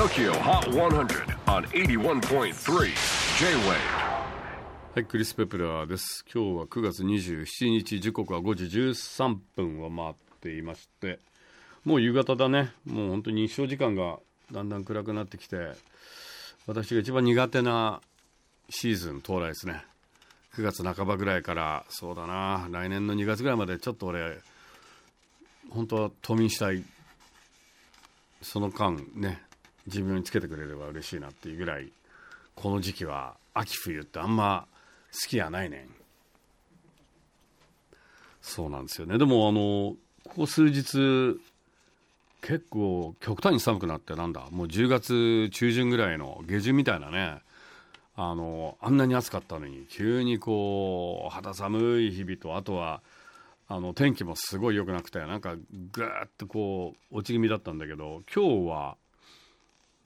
[0.00, 2.54] TOKYO HOT 100 on 81.3
[3.38, 3.74] J-WAVE
[4.94, 6.24] はい、クリス・ペプラーです。
[6.24, 11.18] 今日は9月27日、時刻は5時13分を回っていまして、
[11.84, 12.72] もう夕方だね。
[12.86, 14.18] もう本当に日照時間が
[14.50, 15.72] だんだん暗くなってきて、
[16.66, 18.00] 私が一番苦手な
[18.70, 19.84] シーズン到来ですね。
[20.54, 24.38] 9月半ばぐらいから、そうだな、来年の2月ぐらいまでちょっと俺、
[25.68, 26.82] 本当は冬眠したい。
[28.40, 29.42] その間ね、
[29.86, 31.92] 自分につけてくれれば嬉しいなっていうぐらい、
[32.54, 34.66] この時期は秋冬ってあんま
[35.12, 35.88] 好きやないねん。
[38.42, 39.18] そうなんですよね。
[39.18, 41.40] でもあのここ数日
[42.42, 47.40] 結構極端に寒くなってなんだもう10月中旬ぐらいの下旬みたいなね。
[48.16, 53.00] あのあんなに暑かったのに急にこう肌寒い日々とあとは
[53.66, 55.54] あの天気もすごい良くなくてなんか
[55.92, 58.96] ぐーっとこう落ち気味だったんだけど今日は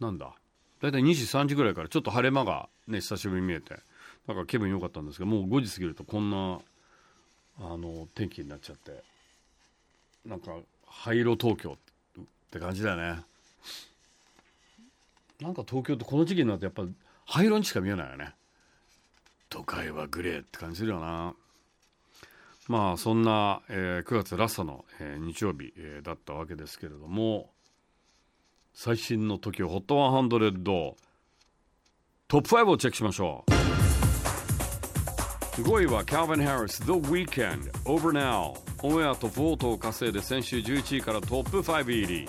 [0.00, 0.32] なんだ？
[0.80, 3.78] 大体2時3時ぐらいからちょっと晴れ間がね久しぶりに見えて。
[4.26, 6.58] なんか気分良かったんですけどもう5時過ぎるとこんな
[7.58, 9.02] あの天気になっちゃって。
[10.24, 13.22] なんか灰色東京って感じだよね。
[15.40, 16.84] なんか東京ってこの時期になるとやっぱ
[17.26, 18.32] 灰色にしか見えないよね。
[19.50, 21.34] 都会はグレーって感じするよな。
[22.66, 27.50] まあそんな、えー9月ラストの、えー日曜日、えーだったわけですけれども
[28.76, 30.96] 最新の時ホットワンハンドレッド。
[32.26, 33.50] トップ5をチェックしましょう。
[35.62, 42.28] 5位はカャービン・ハリス The Weekend Over Now オンエアとフートを稼いで先週11位からトップ5入り。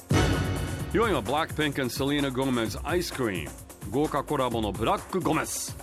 [0.93, 3.49] 4位は Blackpink&Selena Gomez Ice Cream
[3.89, 5.75] 豪華コラボのブラック・ゴメス。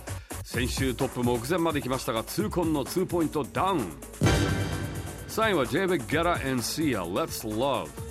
[0.45, 3.81] 先週トップ目前まで来ましたが痛恨の2ポイントダウン。
[5.27, 8.02] 3位は j v i d g e t t a and Sia Let's Love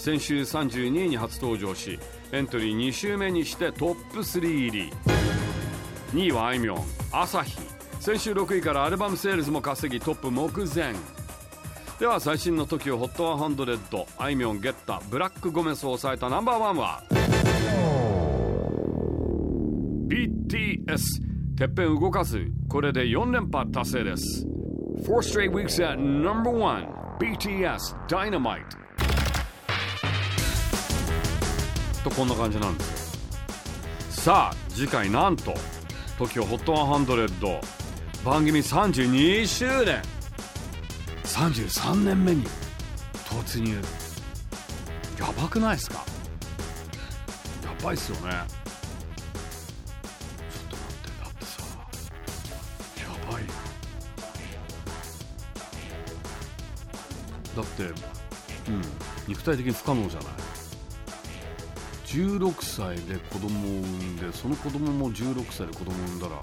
[0.00, 1.98] 先週32位に初登場し
[2.32, 4.90] エントリー2週目にしてトップ3入り。
[6.14, 7.58] 2位はあいみょん朝日
[8.00, 10.94] 先週6位からアルバムセールスも稼ぎトップ目前。
[11.98, 17.02] では最新の TOKIOHOT100 あいみょんゲッタブラックゴメスを抑えたナンバーワンは
[20.08, 20.98] ？BTS
[21.58, 24.46] てっぺん動かずこれで4連覇達成です。
[25.02, 26.88] 4 straight weeks at number one
[27.18, 28.89] BTS Dynamite.
[32.02, 33.20] とこんな感じなんですよ。
[34.10, 35.54] さあ次回なんと
[36.18, 37.60] TOKIOHOT100
[38.24, 40.02] 番組32周年。
[41.24, 42.44] 33年目に
[43.28, 43.78] 突入。
[45.18, 46.04] やばくないですか？
[47.64, 48.22] やばいっすよね。
[48.22, 48.28] ちょ
[50.66, 51.62] っと待ってだってさ
[53.00, 53.42] やばい。
[53.42, 53.46] よ
[57.56, 57.86] だってう
[58.72, 58.82] ん
[59.28, 60.30] 肉体的に不可能じゃない？
[62.10, 66.40] 16歳で子供を産んでその子供も16歳で子供を産んだら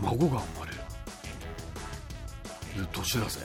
[0.00, 0.78] 孫が生まれる。
[2.84, 3.40] で年だぜ。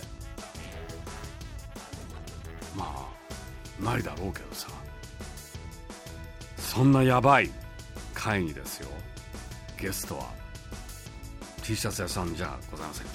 [2.75, 3.07] ま
[3.81, 4.67] あないだろうけどさ。
[6.57, 7.49] そんなやばい
[8.13, 8.89] 会議ですよ。
[9.79, 10.29] ゲストは
[11.63, 13.07] T シャツ屋さんじゃございません。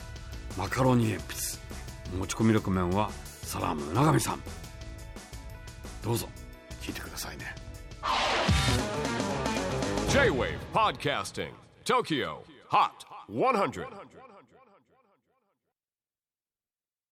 [0.58, 3.10] マカロニ鉛筆持ち込み力麺は
[3.42, 4.40] サラーム永見さん。
[6.02, 6.28] どうぞ。
[6.81, 7.55] 聞いてくださいね
[10.09, 11.51] J-WAVE PODCASTING
[11.83, 12.37] TOKYO
[12.69, 13.87] HOT 100